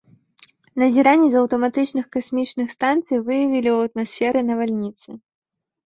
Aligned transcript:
Назіранні 0.83 1.27
з 1.33 1.39
аўтаматычных 1.41 2.09
касмічных 2.17 2.67
станцый 2.77 3.17
выявілі 3.31 3.69
ў 3.73 3.77
атмасферы 3.95 4.39
навальніцы. 4.53 5.09